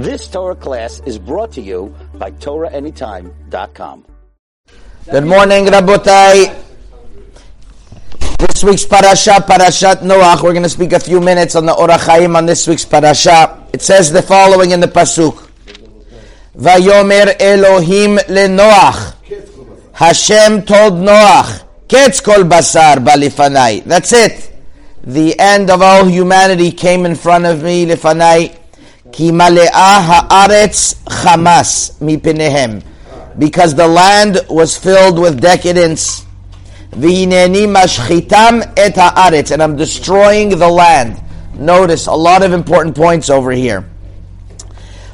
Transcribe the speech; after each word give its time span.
This 0.00 0.28
Torah 0.28 0.56
class 0.56 1.00
is 1.04 1.18
brought 1.18 1.52
to 1.52 1.60
you 1.60 1.94
by 2.14 2.30
TorahAnytime.com. 2.30 4.06
Good 5.10 5.26
morning, 5.26 5.66
Rabotai. 5.66 6.56
This 8.38 8.64
week's 8.64 8.86
parasha, 8.86 9.44
Parashat 9.44 9.96
Noach. 9.96 10.42
We're 10.42 10.54
going 10.54 10.62
to 10.62 10.70
speak 10.70 10.94
a 10.94 11.00
few 11.00 11.20
minutes 11.20 11.54
on 11.54 11.66
the 11.66 11.74
Ohr 11.74 11.88
Hachaim 11.88 12.34
on 12.34 12.46
this 12.46 12.66
week's 12.66 12.86
parasha. 12.86 13.68
It 13.74 13.82
says 13.82 14.10
the 14.10 14.22
following 14.22 14.70
in 14.70 14.80
the 14.80 14.88
pasuk: 14.88 15.36
Vayomer 16.56 17.36
Elohim 17.38 18.16
leNoach. 18.16 19.16
Hashem 19.92 20.62
told 20.62 20.94
Noach, 20.94 21.62
Ketz 21.88 22.24
kol 22.24 22.44
basar 22.44 23.04
balifanai. 23.04 23.84
That's 23.84 24.14
it. 24.14 24.50
The 25.04 25.38
end 25.38 25.68
of 25.68 25.82
all 25.82 26.06
humanity 26.06 26.72
came 26.72 27.04
in 27.04 27.16
front 27.16 27.44
of 27.44 27.62
me, 27.62 27.84
lifanai. 27.84 28.59
Ki 29.12 29.30
haaretz 29.30 30.94
chamas 31.04 31.92
mipinehem. 31.98 32.82
Because 33.38 33.74
the 33.74 33.86
land 33.86 34.40
was 34.48 34.76
filled 34.76 35.18
with 35.18 35.40
decadence. 35.40 36.26
V'hineni 36.90 37.66
mashchitam 37.66 38.72
et 38.76 38.94
haaretz. 38.94 39.50
And 39.50 39.62
I'm 39.62 39.76
destroying 39.76 40.50
the 40.50 40.68
land. 40.68 41.22
Notice 41.54 42.06
a 42.06 42.12
lot 42.12 42.42
of 42.42 42.52
important 42.52 42.96
points 42.96 43.30
over 43.30 43.50
here. 43.50 43.84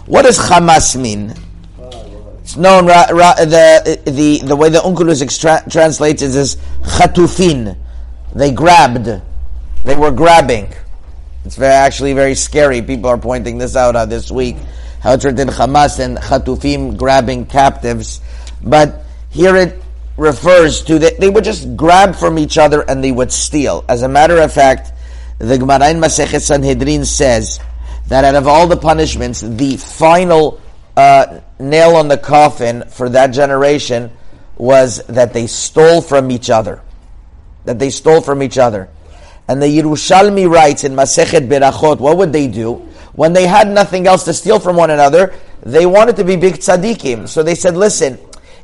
What 0.07 0.23
does 0.23 0.39
chamas 0.39 1.01
mean? 1.01 1.35
It's 2.43 2.57
known, 2.57 2.87
ra, 2.87 3.07
ra, 3.11 3.35
the, 3.35 4.01
the, 4.07 4.47
the 4.47 4.55
way 4.55 4.69
the 4.69 4.79
Onkelos 4.79 5.21
extra- 5.21 5.65
translates 5.69 6.23
it 6.23 6.33
is 6.33 6.57
chatufin. 6.83 7.77
They 8.37 8.53
grabbed. 8.53 9.21
They 9.85 9.97
were 9.97 10.13
grabbing. 10.13 10.73
It's 11.47 11.55
very, 11.55 11.75
actually 11.75 12.13
very 12.13 12.35
scary. 12.35 12.83
People 12.83 13.09
are 13.09 13.19
pointing 13.19 13.57
this 13.57 13.77
out 13.77 13.95
uh, 13.95 14.05
this 14.05 14.33
week. 14.33 14.57
How 15.01 15.13
it's 15.13 15.25
written 15.25 15.47
Hamas 15.47 16.01
and 16.01 16.19
Chatufim 16.19 16.97
grabbing 16.97 17.47
captives. 17.47 18.21
But 18.65 19.05
here 19.31 19.55
it 19.55 19.81
refers 20.17 20.83
to 20.85 20.99
that 20.99 21.21
they 21.21 21.29
would 21.29 21.45
just 21.45 21.77
grab 21.77 22.17
from 22.17 22.41
each 22.41 22.59
other 22.59 22.83
and 22.83 23.03
they 23.03 23.13
would 23.13 23.31
steal. 23.31 23.85
As 23.89 24.03
a 24.03 24.09
matter 24.09 24.39
of 24.41 24.53
fact, 24.53 24.93
the 25.39 25.57
Gemara 25.57 25.91
in 25.91 25.99
Masechet 25.99 26.41
Sanhedrin 26.41 27.05
says 27.05 27.61
that 28.09 28.25
out 28.25 28.35
of 28.35 28.49
all 28.49 28.67
the 28.67 28.77
punishments, 28.77 29.41
the 29.41 29.77
final 29.77 30.61
uh, 30.97 31.39
nail 31.61 31.95
on 31.95 32.09
the 32.09 32.19
coffin 32.19 32.83
for 32.89 33.09
that 33.11 33.29
generation 33.29 34.11
was 34.57 35.01
that 35.07 35.33
they 35.33 35.47
stole 35.47 36.03
from 36.03 36.33
each 36.33 36.51
other. 36.51 36.83
That 37.67 37.79
they 37.79 37.91
stole 37.91 38.21
from 38.21 38.43
each 38.43 38.59
other. 38.59 38.89
And 39.49 39.63
the 39.63 39.67
Yerushalmi 39.67 40.51
writes 40.51 40.85
in 40.85 40.93
Masechet 40.95 41.49
Berachot, 41.49 41.99
what 41.99 42.17
would 42.17 42.33
they 42.33 42.49
do? 42.49 42.75
When 43.15 43.33
they 43.33 43.47
had 43.47 43.69
nothing 43.69 44.07
else 44.07 44.25
to 44.25 44.35
steal 44.35 44.59
from 44.59 44.77
one 44.77 44.91
another, 44.91 45.33
they 45.63 45.87
wanted 45.87 46.17
to 46.17 46.25
be 46.25 46.37
big 46.37 46.55
tzaddikim. 46.55 47.29
So 47.29 47.43
they 47.43 47.55
said, 47.55 47.77
listen, 47.77 48.19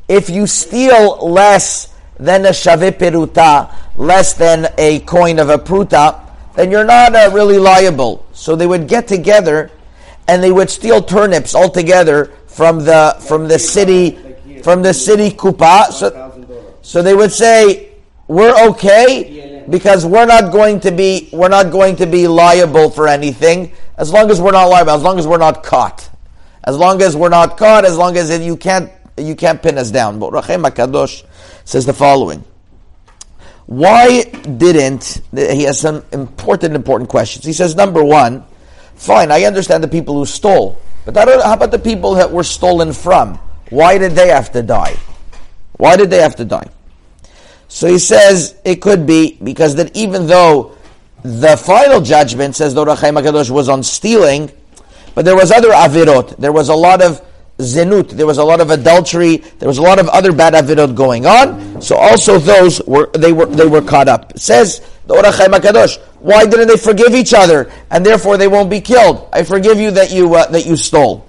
if 0.09 0.29
you 0.29 0.47
steal 0.47 1.19
less 1.31 1.95
than 2.19 2.45
a 2.47 2.51
shaveh 2.51 2.93
peruta, 2.93 3.75
less 3.97 4.35
than 4.35 4.69
a 4.77 5.01
coin 5.01 5.39
of 5.39 5.49
a 5.49 5.59
pruta, 5.59 6.21
then 6.55 6.71
you're 6.71 6.85
not 6.85 7.15
uh, 7.15 7.31
really 7.33 7.59
liable. 7.59 8.27
So 8.33 8.57
they 8.57 8.67
would 8.67 8.89
get 8.89 9.09
together 9.09 9.71
and 10.29 10.43
they 10.43 10.53
would 10.53 10.71
steal 10.71 11.03
turnips 11.03 11.55
altogether 11.55 12.27
from 12.47 12.85
the 12.85 13.17
from 13.21 13.49
the 13.49 13.59
city 13.59 14.19
from 14.63 14.83
the 14.83 14.93
city 14.93 15.31
kupa. 15.31 15.91
So, 15.91 16.47
so 16.83 17.03
they 17.03 17.15
would 17.15 17.33
say, 17.33 17.93
"We're 18.29 18.55
okay 18.69 19.42
because 19.71 20.05
we're 20.07 20.27
not 20.27 20.53
going 20.53 20.81
to 20.81 20.91
be 20.91 21.29
we're 21.33 21.49
not 21.49 21.71
going 21.71 21.97
to 21.97 22.07
be 22.07 22.29
liable 22.29 22.91
for 22.91 23.09
anything 23.09 23.73
as 23.97 24.13
long 24.13 24.31
as 24.31 24.41
we're 24.41 24.53
not 24.53 24.67
liable, 24.67 24.93
as 24.93 25.03
long 25.03 25.19
as 25.19 25.27
we're 25.27 25.39
not 25.39 25.63
caught, 25.63 26.09
as 26.65 26.77
long 26.77 27.03
as 27.03 27.17
we're 27.17 27.29
not 27.29 27.57
caught, 27.57 27.85
as 27.85 27.97
long 27.97 28.17
as 28.17 28.37
you 28.39 28.57
can't 28.57 28.91
you 29.17 29.35
can't 29.35 29.63
pin 29.63 29.79
us 29.79 29.91
down." 29.91 30.19
But 30.19 30.35
Ohr 30.35 30.43
Hachaim 30.43 30.69
Hakadosh 30.69 31.25
says 31.65 31.87
the 31.87 31.93
following. 31.93 32.45
Why 33.67 34.25
didn't 34.25 35.23
he 35.33 35.63
has 35.63 35.79
some 35.81 36.05
important 36.13 36.75
important 36.75 37.11
questions? 37.11 37.45
He 37.45 37.53
says 37.53 37.77
number 37.77 38.03
one 38.03 38.45
Fine, 39.03 39.33
I 39.33 39.43
understand 39.43 39.83
the 39.83 39.89
people 39.89 40.15
who 40.15 40.25
stole. 40.25 40.79
But 41.05 41.17
how 41.17 41.55
about 41.55 41.73
the 41.73 41.79
people 41.79 42.15
that 42.15 42.31
were 42.31 42.45
stolen 42.45 42.93
from? 42.93 43.35
Why 43.71 43.99
did 43.99 44.13
they 44.13 44.29
have 44.29 44.53
to 44.53 44.63
die? 44.63 44.95
Why 45.73 45.97
did 45.97 46.09
they 46.09 46.21
have 46.21 46.37
to 46.37 46.45
die? 46.45 46.69
So 47.73 47.89
he 47.89 47.99
says 47.99 48.55
it 48.67 48.83
could 48.83 49.07
be 49.07 49.39
because 49.43 49.77
that 49.77 49.97
even 49.97 50.27
though 50.27 50.77
the 51.25 51.57
final 51.57 52.03
judgment 52.03 52.55
says 52.55 52.75
the 52.75 52.83
Ohr 52.83 52.95
Hachaim 52.95 53.19
HaKadosh 53.19 53.49
was 53.49 53.71
on 53.71 53.83
stealing, 53.83 54.53
but 55.15 55.25
there 55.25 55.35
was 55.35 55.51
other 55.51 55.71
avirot. 55.71 56.37
There 56.37 56.53
was 56.53 56.69
a 56.69 56.75
lot 56.75 57.01
of 57.01 57.25
zenut. 57.57 58.11
There 58.11 58.27
was 58.27 58.37
a 58.37 58.45
lot 58.45 58.61
of 58.61 58.69
adultery. 58.69 59.39
There 59.59 59.69
was 59.69 59.79
a 59.79 59.83
lot 59.83 59.99
of 59.99 60.07
other 60.11 60.33
bad 60.33 60.53
avirot 60.53 60.95
going 60.95 61.25
on. 61.25 61.81
So 61.81 61.97
also 61.97 62.37
those 62.37 62.83
were 62.83 63.11
they 63.15 63.33
were 63.33 63.47
they 63.47 63.67
were 63.67 63.81
caught 63.81 64.07
up. 64.07 64.33
It 64.33 64.41
says 64.41 64.83
the 65.07 65.15
Ohr 65.15 65.23
Hachaim 65.23 65.59
Hakadosh. 65.59 65.99
Why 66.21 66.45
didn't 66.45 66.69
they 66.69 66.77
forgive 66.77 67.15
each 67.15 67.33
other 67.33 67.73
and 67.91 68.05
therefore 68.05 68.37
they 68.37 68.49
won't 68.49 68.69
be 68.69 68.83
killed? 68.83 69.31
I 69.33 69.45
forgive 69.45 69.81
you 69.81 69.93
that 69.93 70.13
you 70.13 70.35
uh, 70.35 70.47
that 70.51 70.67
you 70.67 70.77
stole. 70.77 71.27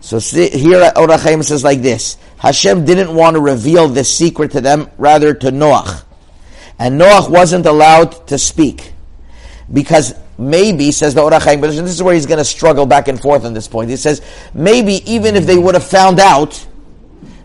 So 0.00 0.18
see, 0.18 0.48
here 0.50 0.90
Ohr 0.96 1.06
Hachaim 1.06 1.44
says 1.44 1.62
like 1.62 1.82
this: 1.82 2.18
Hashem 2.38 2.84
didn't 2.84 3.14
want 3.14 3.34
to 3.34 3.40
reveal 3.40 3.88
this 3.88 4.14
secret 4.14 4.52
to 4.52 4.60
them, 4.60 4.90
rather 4.96 5.34
to 5.34 5.50
Noach, 5.50 6.04
and 6.78 7.00
Noach 7.00 7.30
wasn't 7.30 7.66
allowed 7.66 8.26
to 8.28 8.38
speak 8.38 8.92
because 9.72 10.14
maybe 10.38 10.92
says 10.92 11.14
the 11.14 11.22
Ohr 11.22 11.30
Hachaim. 11.30 11.60
But 11.60 11.70
this 11.70 11.78
is 11.78 12.02
where 12.02 12.14
he's 12.14 12.26
going 12.26 12.38
to 12.38 12.44
struggle 12.44 12.86
back 12.86 13.08
and 13.08 13.20
forth 13.20 13.44
on 13.44 13.54
this 13.54 13.66
point. 13.66 13.90
He 13.90 13.96
says 13.96 14.22
maybe 14.54 15.02
even 15.10 15.34
if 15.34 15.46
they 15.46 15.58
would 15.58 15.74
have 15.74 15.86
found 15.86 16.20
out 16.20 16.64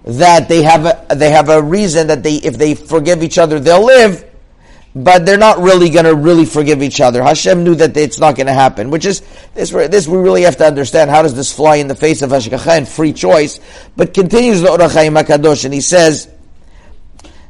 that 0.04 0.50
they 0.50 0.62
have 0.62 0.86
a, 0.86 1.16
they 1.16 1.32
have 1.32 1.50
a 1.50 1.62
reason 1.62 2.08
that 2.08 2.24
they 2.24 2.36
if 2.36 2.58
they 2.58 2.76
forgive 2.76 3.24
each 3.24 3.38
other 3.38 3.60
they'll 3.60 3.86
live 3.86 4.30
but 4.96 5.26
they're 5.26 5.38
not 5.38 5.60
really 5.60 5.90
going 5.90 6.06
to 6.06 6.16
really 6.16 6.46
forgive 6.46 6.84
each 6.84 7.02
other. 7.02 7.24
Hashem 7.24 7.64
knew 7.64 7.76
that 7.76 7.98
it's 7.98 8.20
not 8.20 8.36
going 8.36 8.48
to 8.48 8.54
happen, 8.54 8.92
which 8.92 9.06
is 9.06 9.22
this. 9.54 9.72
This 9.72 10.08
we 10.08 10.18
really 10.18 10.44
have 10.44 10.58
to 10.58 10.66
understand. 10.66 11.10
How 11.10 11.24
does 11.24 11.34
this 11.34 11.52
fly 11.52 11.78
in 11.78 11.88
the 11.88 11.96
face 11.96 12.22
of 12.22 12.30
Hashgacha 12.30 12.78
and 12.78 12.88
free 12.88 13.14
choice? 13.14 13.60
But 13.96 14.14
continues 14.14 14.62
the 14.62 14.70
Ohr 14.70 14.78
Hachaim 14.78 15.20
Hakadosh, 15.20 15.66
and 15.66 15.74
he 15.74 15.82
says 15.82 16.30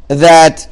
that 0.08 0.70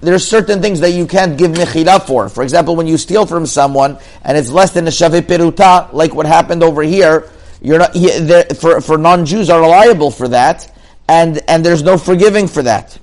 there 0.00 0.14
are 0.14 0.18
certain 0.18 0.62
things 0.62 0.80
that 0.80 0.92
you 0.92 1.06
can't 1.06 1.36
give 1.36 1.52
mechila 1.52 2.02
for. 2.02 2.28
For 2.28 2.42
example, 2.42 2.76
when 2.76 2.86
you 2.86 2.96
steal 2.96 3.26
from 3.26 3.44
someone 3.44 3.98
and 4.22 4.38
it's 4.38 4.50
less 4.50 4.72
than 4.72 4.86
a 4.86 4.90
shaveh 4.90 5.22
peruta, 5.22 5.92
like 5.92 6.14
what 6.14 6.26
happened 6.26 6.62
over 6.62 6.82
here, 6.82 7.30
you're 7.60 7.78
not 7.78 7.94
for 8.56 8.80
for 8.80 8.96
non-Jews 8.96 9.50
are 9.50 9.66
liable 9.66 10.10
for 10.10 10.28
that, 10.28 10.72
and 11.08 11.40
and 11.48 11.64
there's 11.64 11.82
no 11.82 11.98
forgiving 11.98 12.48
for 12.48 12.62
that. 12.62 12.98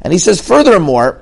And 0.00 0.12
he 0.12 0.18
says 0.18 0.40
furthermore 0.40 1.21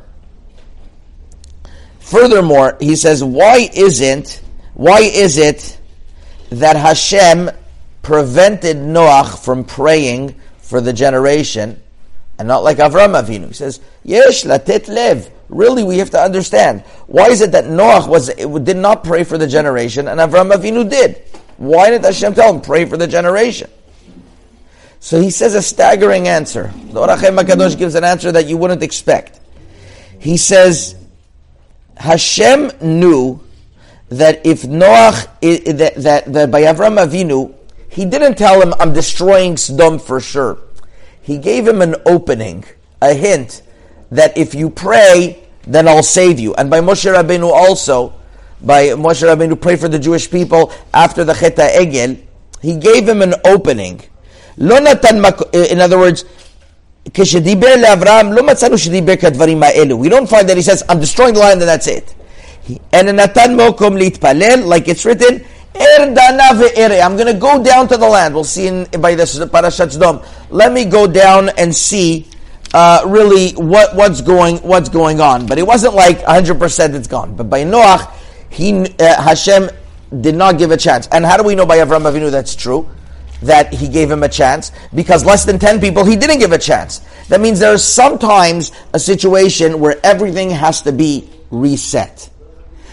Furthermore, 2.11 2.77
he 2.81 2.97
says, 2.97 3.23
why 3.23 3.71
isn't, 3.73 4.43
why 4.75 4.99
is 4.99 5.39
it 5.39 5.79
that 6.51 6.75
Hashem 6.75 7.51
prevented 8.03 8.79
Noach 8.79 9.45
from 9.45 9.63
praying 9.63 10.35
for 10.59 10.81
the 10.81 10.93
generation 10.93 11.81
and 12.37 12.49
not 12.49 12.65
like 12.65 12.79
Avram 12.79 13.15
Avinu? 13.15 13.47
He 13.47 13.55
says, 13.55 13.79
Yesh 14.03 14.45
latet 14.45 14.89
lev. 14.89 15.31
Really, 15.49 15.85
we 15.85 15.99
have 15.99 16.11
to 16.11 16.19
understand. 16.21 16.81
Why 17.07 17.29
is 17.29 17.43
it 17.43 17.53
that 17.53 17.67
Noach 17.67 18.09
was, 18.09 18.27
did 18.65 18.77
not 18.77 19.05
pray 19.05 19.23
for 19.23 19.39
the 19.39 19.47
generation 19.47 20.09
and 20.09 20.19
Avram 20.19 20.53
Avinu 20.53 20.91
did? 20.91 21.23
Why 21.59 21.91
did 21.91 22.05
Hashem 22.05 22.35
tell 22.35 22.53
him, 22.53 22.61
pray 22.61 22.87
for 22.87 22.97
the 22.97 23.07
generation? 23.07 23.71
So 24.99 25.21
he 25.21 25.31
says 25.31 25.55
a 25.55 25.63
staggering 25.63 26.27
answer. 26.27 26.73
The 26.91 26.99
Ohr 26.99 27.07
Hachaim 27.07 27.41
HaKadosh 27.41 27.79
gives 27.79 27.95
an 27.95 28.03
answer 28.03 28.33
that 28.33 28.47
you 28.47 28.57
wouldn't 28.57 28.83
expect. 28.83 29.39
He 30.19 30.37
says, 30.37 30.97
Hashem 32.01 32.73
knew 32.81 33.41
that 34.09 34.45
if 34.45 34.63
Noach, 34.63 35.29
that, 35.43 36.25
that, 36.33 36.51
by 36.51 36.63
Avram 36.63 36.99
Avinu, 36.99 37.55
he 37.91 38.07
didn't 38.07 38.37
tell 38.37 38.61
him, 38.63 38.73
I'm 38.81 38.95
destroying 38.95 39.57
Sodom 39.57 39.99
for 39.99 40.19
sure. 40.19 40.59
He 41.21 41.37
gave 41.37 41.69
him 41.69 41.83
an 41.83 41.97
opening, 42.07 42.65
a 43.03 43.13
hint, 43.13 43.63
that 44.11 44.37
if 44.39 44.55
you 44.55 44.71
pray, 44.71 45.45
then 45.65 45.87
I'll 45.87 46.03
save 46.03 46.41
you. 46.41 46.55
And 46.55 46.71
by 46.71 46.81
Moshe 46.81 47.13
Rabbeinu 47.13 47.51
also, 47.51 48.15
by 48.63 48.89
Moshe 48.89 49.23
Rabbeinu 49.23 49.61
pray 49.61 49.77
for 49.77 49.89
the 49.89 49.99
Jewish 49.99 50.31
people 50.31 50.73
after 50.95 51.23
the 51.23 51.35
Chet 51.35 51.57
Egel, 51.57 52.19
he 52.63 52.77
gave 52.79 53.07
him 53.07 53.21
an 53.21 53.35
opening. 53.45 54.01
In 54.57 55.81
other 55.81 55.99
words, 55.99 56.25
כשדיבר 57.14 57.76
לאברהם, 57.76 58.34
לא 58.34 58.44
מצאנו 58.44 58.78
שדיבר 58.78 59.16
כדברים 59.16 59.64
האלו. 59.64 60.04
We 60.04 60.10
don't 60.10 60.30
find 60.30 60.50
that 60.50 60.58
he 60.58 60.62
says, 60.62 60.84
I'm 60.90 61.00
destroying 61.00 61.34
the 61.34 61.40
land 61.40 61.62
and 61.62 61.70
that's 61.70 61.88
it. 61.88 62.14
And 62.94 63.10
נתן 63.10 63.56
מקום 63.56 63.98
להתפלל, 63.98 64.64
like 64.66 64.88
it's 64.88 65.06
written, 65.06 65.40
Er 65.76 66.14
dana 66.14 66.54
ve'ere. 66.54 67.02
I'm 67.02 67.18
going 67.18 67.28
to 67.28 67.34
go 67.34 67.62
down 67.62 67.88
to 67.90 67.98
the 67.98 68.08
land. 68.08 68.34
We'll 68.34 68.46
see 68.46 68.68
in, 68.68 68.88
by 69.00 69.14
this 69.14 69.38
Parashat 69.38 70.00
Dom. 70.00 70.22
Let 70.50 70.72
me 70.72 70.86
go 70.86 71.06
down 71.06 71.50
and 71.50 71.76
see 71.76 72.28
uh, 72.74 73.04
really 73.06 73.52
what, 73.52 73.94
what's 73.94 74.22
going 74.22 74.58
what's 74.58 74.88
going 74.88 75.20
on. 75.20 75.46
But 75.46 75.58
it 75.58 75.68
wasn't 75.68 75.96
like 75.96 76.20
100% 76.20 76.94
it's 76.94 77.08
gone. 77.08 77.36
But 77.36 77.50
by 77.50 77.64
Noach, 77.64 78.10
he 78.50 78.86
uh, 79.00 79.22
Hashem 79.22 79.70
did 80.22 80.36
not 80.36 80.58
give 80.58 80.72
a 80.72 80.78
chance. 80.78 81.08
And 81.12 81.26
how 81.26 81.36
do 81.36 81.44
we 81.44 81.56
know 81.56 81.66
by 81.66 81.80
Avram 81.80 82.10
Avinu 82.10 82.32
that's 82.32 82.56
true? 82.56 82.90
That 83.43 83.73
he 83.73 83.89
gave 83.89 84.11
him 84.11 84.23
a 84.23 84.29
chance? 84.29 84.73
Because 84.95 85.25
less 85.25 85.45
than 85.45 85.59
10 85.59 85.81
people, 85.81 86.05
he 86.05 86.17
didn't 86.17 86.39
give 86.39 86.53
a 86.53 86.59
chance. 86.59 87.01
That 87.29 87.41
means 87.41 87.59
there's 87.59 87.85
sometimes 87.85 88.73
a 88.93 88.99
situation 88.99 89.81
where 89.81 89.99
everything 90.05 90.51
has 90.51 90.83
to 90.83 90.93
be 90.93 91.31
reset. 91.51 92.29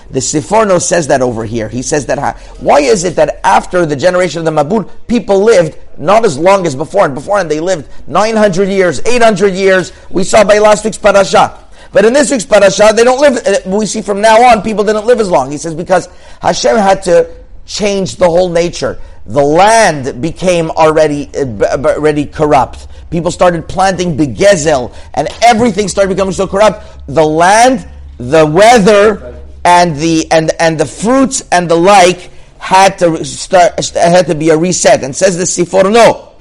The 0.10 0.20
Sforno 0.20 0.82
says 0.82 1.08
that 1.08 1.22
over 1.22 1.44
here. 1.44 1.68
He 1.68 1.82
says 1.82 2.06
that 2.06 2.38
why 2.60 2.80
is 2.80 3.04
it 3.04 3.18
that 3.18 3.42
after 3.44 3.86
the 3.86 3.96
generation 3.96 4.40
of 4.40 4.46
the 4.46 4.64
Mabul, 4.64 4.90
people 5.08 5.44
lived 5.44 5.78
not 5.98 6.24
as 6.24 6.38
long 6.38 6.66
as 6.66 6.76
before, 6.76 7.06
and 7.06 7.14
before 7.14 7.40
and 7.40 7.52
they 7.52 7.60
lived 7.60 7.90
900 8.08 8.70
years, 8.70 9.02
800 9.06 9.54
years. 9.54 9.92
We 10.10 10.24
saw 10.24 10.44
by 10.44 10.60
last 10.60 10.86
week's 10.86 10.98
parasha. 10.98 11.66
But 11.92 12.06
in 12.06 12.14
this 12.14 12.32
week's 12.32 12.46
parasha, 12.46 12.94
they 12.96 13.04
don't 13.04 13.20
live. 13.20 13.38
Uh, 13.46 13.78
we 13.78 13.86
see 13.86 14.02
from 14.02 14.22
now 14.22 14.42
on, 14.44 14.62
people 14.62 14.84
didn't 14.84 15.06
live 15.06 15.20
as 15.20 15.30
long. 15.30 15.52
He 15.52 15.58
says 15.58 15.74
because 15.74 16.08
Hashem 16.42 16.78
had 16.78 17.04
to 17.04 17.30
change 17.66 18.16
the 18.16 18.26
whole 18.26 18.50
nature. 18.50 19.00
The 19.28 19.44
land 19.44 20.22
became 20.22 20.72
already 20.72 21.30
uh, 21.36 21.78
already 21.84 22.26
corrupt. 22.26 22.88
People 23.10 23.30
started 23.30 23.68
planting 23.68 24.16
begezel, 24.16 24.96
and 25.14 25.28
everything 25.44 25.88
started 25.88 26.10
becoming 26.10 26.34
so 26.34 26.48
corrupt. 26.48 26.86
The 27.08 27.26
land, 27.26 27.88
the 28.18 28.46
weather, 28.46 29.42
and 29.66 29.98
the 29.98 30.32
and 30.32 30.52
and 30.60 30.80
the 30.80 30.86
fruits 30.86 31.44
and 31.52 31.70
the 31.70 31.76
like 31.76 32.32
had 32.58 32.98
to 33.00 33.24
start 33.26 33.74
had 33.96 34.28
to 34.28 34.36
be 34.36 34.50
a 34.50 34.58
reset. 34.58 35.04
And 35.04 35.14
says 35.14 35.38
the 35.38 35.44
Sforno, 35.44 36.32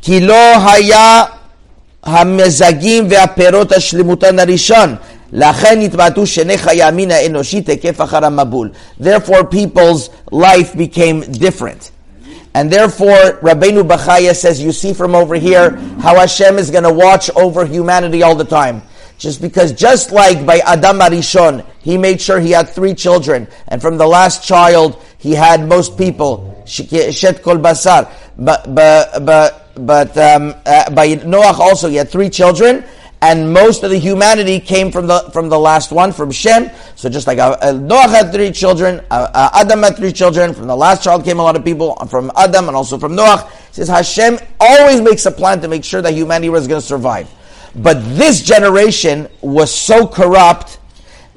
kilo 0.00 0.34
haya 0.34 1.38
hamezagim 2.02 3.08
ve'aperot 3.08 3.70
hashlimutan 3.70 4.38
harishon. 4.38 5.00
Therefore, 8.98 9.44
people's 9.46 10.10
life 10.30 10.76
became 10.76 11.20
different. 11.32 11.90
And 12.54 12.70
therefore, 12.70 13.40
Rabbeinu 13.42 13.86
Bachaya 13.86 14.34
says, 14.34 14.62
you 14.62 14.70
see 14.70 14.94
from 14.94 15.14
over 15.16 15.34
here 15.34 15.76
how 16.00 16.18
Hashem 16.18 16.56
is 16.56 16.70
going 16.70 16.84
to 16.84 16.92
watch 16.92 17.28
over 17.34 17.66
humanity 17.66 18.22
all 18.22 18.36
the 18.36 18.44
time. 18.44 18.82
Just 19.18 19.42
because, 19.42 19.72
just 19.72 20.12
like 20.12 20.46
by 20.46 20.58
Adam 20.58 21.00
Arishon, 21.00 21.66
he 21.80 21.98
made 21.98 22.20
sure 22.20 22.40
he 22.40 22.50
had 22.50 22.68
three 22.68 22.94
children, 22.94 23.48
and 23.68 23.80
from 23.80 23.96
the 23.96 24.06
last 24.06 24.46
child, 24.46 25.02
he 25.18 25.32
had 25.32 25.68
most 25.68 25.96
people, 25.96 26.62
Shet 26.66 27.42
Kol 27.42 27.58
Basar. 27.58 28.10
But, 28.36 28.74
but, 28.74 29.24
but, 29.24 29.68
but 29.76 30.16
um, 30.18 30.54
uh, 30.66 30.90
by 30.90 31.14
Noach 31.16 31.58
also, 31.58 31.88
he 31.88 31.96
had 31.96 32.08
three 32.08 32.28
children, 32.28 32.84
and 33.24 33.50
most 33.50 33.82
of 33.82 33.90
the 33.90 33.98
humanity 33.98 34.60
came 34.60 34.92
from 34.92 35.06
the 35.06 35.30
from 35.32 35.48
the 35.48 35.58
last 35.58 35.90
one, 35.92 36.12
from 36.12 36.30
Shem. 36.30 36.70
So 36.94 37.08
just 37.08 37.26
like 37.26 37.38
uh, 37.38 37.56
Noach 37.72 38.10
had 38.10 38.32
three 38.32 38.52
children, 38.52 39.00
uh, 39.10 39.30
uh, 39.32 39.48
Adam 39.54 39.82
had 39.82 39.96
three 39.96 40.12
children. 40.12 40.52
From 40.52 40.66
the 40.66 40.76
last 40.76 41.02
child 41.02 41.24
came 41.24 41.38
a 41.38 41.42
lot 41.42 41.56
of 41.56 41.64
people 41.64 41.96
from 42.10 42.30
Adam 42.36 42.68
and 42.68 42.76
also 42.76 42.98
from 42.98 43.12
Noach. 43.12 43.50
He 43.68 43.74
says 43.76 43.88
Hashem 43.88 44.38
always 44.60 45.00
makes 45.00 45.24
a 45.24 45.30
plan 45.30 45.62
to 45.62 45.68
make 45.68 45.84
sure 45.84 46.02
that 46.02 46.12
humanity 46.12 46.50
was 46.50 46.68
going 46.68 46.82
to 46.82 46.86
survive. 46.86 47.30
But 47.74 47.94
this 48.16 48.42
generation 48.42 49.28
was 49.40 49.74
so 49.74 50.06
corrupt 50.06 50.78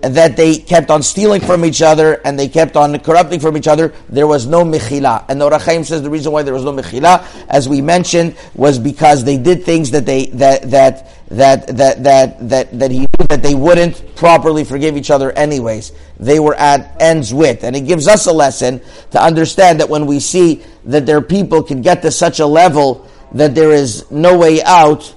that 0.01 0.37
they 0.37 0.57
kept 0.57 0.91
on 0.91 1.01
stealing 1.01 1.41
from 1.41 1.65
each 1.65 1.81
other 1.81 2.21
and 2.23 2.37
they 2.37 2.47
kept 2.47 2.75
on 2.75 2.99
corrupting 2.99 3.39
from 3.39 3.57
each 3.57 3.67
other. 3.67 3.93
There 4.09 4.27
was 4.27 4.45
no 4.45 4.63
mechila. 4.63 5.25
And 5.27 5.41
the 5.41 5.45
Ohr 5.45 5.51
Hachaim 5.51 5.83
says 5.83 6.03
the 6.03 6.09
reason 6.09 6.31
why 6.31 6.43
there 6.43 6.53
was 6.53 6.63
no 6.63 6.71
mechila, 6.71 7.25
as 7.49 7.67
we 7.67 7.81
mentioned, 7.81 8.37
was 8.53 8.77
because 8.77 9.23
they 9.23 9.37
did 9.37 9.63
things 9.63 9.91
that 9.91 10.05
they 10.05 10.27
that 10.27 10.69
that 10.69 11.27
that 11.29 11.67
that 11.77 12.03
that 12.03 12.49
that, 12.49 12.79
that 12.79 12.91
he 12.91 12.99
knew 12.99 13.27
that 13.29 13.41
they 13.41 13.55
wouldn't 13.55 14.15
properly 14.15 14.63
forgive 14.63 14.97
each 14.97 15.09
other 15.09 15.31
anyways. 15.31 15.91
They 16.19 16.39
were 16.39 16.55
at 16.55 17.01
ends 17.01 17.33
with. 17.33 17.63
And 17.63 17.75
it 17.75 17.81
gives 17.81 18.07
us 18.07 18.27
a 18.27 18.33
lesson 18.33 18.81
to 19.11 19.21
understand 19.21 19.79
that 19.79 19.89
when 19.89 20.05
we 20.05 20.19
see 20.19 20.63
that 20.85 21.07
their 21.07 21.21
people 21.21 21.63
can 21.63 21.81
get 21.81 22.03
to 22.03 22.11
such 22.11 22.39
a 22.39 22.45
level 22.45 23.09
that 23.33 23.55
there 23.55 23.71
is 23.71 24.09
no 24.11 24.37
way 24.37 24.61
out, 24.63 25.13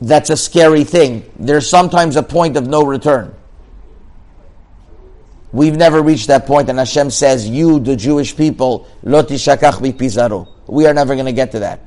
that's 0.00 0.30
a 0.30 0.36
scary 0.36 0.84
thing. 0.84 1.28
There's 1.36 1.68
sometimes 1.68 2.14
a 2.14 2.22
point 2.22 2.56
of 2.56 2.68
no 2.68 2.84
return. 2.84 3.34
We've 5.54 5.76
never 5.76 6.02
reached 6.02 6.26
that 6.26 6.46
point, 6.46 6.68
and 6.68 6.80
Hashem 6.80 7.10
says, 7.10 7.48
"You, 7.48 7.78
the 7.78 7.94
Jewish 7.94 8.36
people, 8.36 8.88
loti 9.04 9.36
shakach 9.36 9.78
pizaro." 9.96 10.48
We 10.66 10.84
are 10.88 10.92
never 10.92 11.14
going 11.14 11.26
to 11.26 11.32
get 11.32 11.52
to 11.52 11.60
that. 11.60 11.78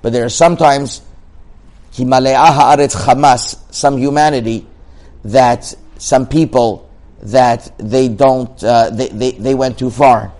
But 0.00 0.14
there 0.14 0.24
are 0.24 0.30
sometimes 0.30 1.02
haaretz 1.92 2.96
chamas, 2.96 3.60
some 3.70 3.98
humanity 3.98 4.66
that 5.26 5.74
some 5.98 6.26
people 6.28 6.88
that 7.20 7.70
they 7.76 8.08
don't 8.08 8.64
uh, 8.64 8.88
they, 8.88 9.08
they, 9.08 9.32
they 9.32 9.54
went 9.54 9.78
too 9.78 9.90
far, 9.90 10.32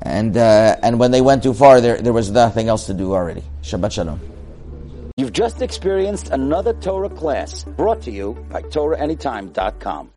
and 0.00 0.36
uh, 0.36 0.76
and 0.80 1.00
when 1.00 1.10
they 1.10 1.20
went 1.20 1.42
too 1.42 1.54
far, 1.54 1.80
there 1.80 2.00
there 2.00 2.12
was 2.12 2.30
nothing 2.30 2.68
else 2.68 2.86
to 2.86 2.94
do 2.94 3.14
already. 3.14 3.42
Shabbat 3.64 3.90
shalom. 3.90 4.20
You've 5.16 5.32
just 5.32 5.60
experienced 5.60 6.30
another 6.30 6.72
Torah 6.74 7.10
class 7.10 7.64
brought 7.64 8.00
to 8.02 8.12
you 8.12 8.34
by 8.48 8.62
TorahAnytime.com. 8.62 10.10